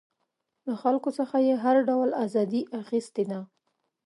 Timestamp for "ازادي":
2.25-2.61